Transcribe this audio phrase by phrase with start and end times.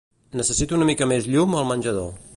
[0.39, 2.13] Necessito una mica més llum al menjador.